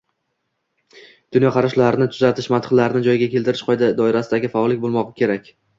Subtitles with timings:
[1.37, 5.59] dunyoqarashlarni tuzatish, mantiqlarni joyiga keltirish doirasidagi faollik bo‘lmog‘i kerak.